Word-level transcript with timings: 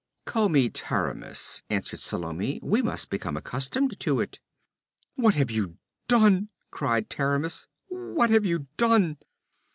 'Call 0.25 0.49
me 0.49 0.67
Taramis,' 0.67 1.61
answered 1.69 1.99
Salome. 1.99 2.59
'We 2.63 2.81
must 2.81 3.11
become 3.11 3.37
accustomed 3.37 3.99
to 3.99 4.19
it.' 4.19 4.39
'What 5.13 5.35
have 5.35 5.51
you 5.51 5.77
done?' 6.07 6.49
cried 6.71 7.07
Taramis. 7.07 7.67
'What 7.91 8.31
have 8.31 8.43
you 8.43 8.65
done?' 8.77 9.17